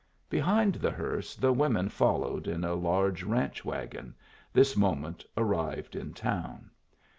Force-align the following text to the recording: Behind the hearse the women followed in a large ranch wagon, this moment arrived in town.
Behind 0.31 0.73
the 0.73 0.89
hearse 0.89 1.35
the 1.35 1.53
women 1.53 1.87
followed 1.87 2.47
in 2.47 2.63
a 2.63 2.73
large 2.73 3.21
ranch 3.21 3.63
wagon, 3.63 4.15
this 4.51 4.75
moment 4.75 5.23
arrived 5.37 5.95
in 5.95 6.11
town. 6.15 6.71